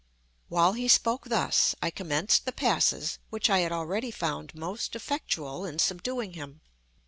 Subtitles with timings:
[0.47, 5.63] While he spoke thus, I commenced the passes which I had already found most effectual
[5.63, 6.61] in subduing him.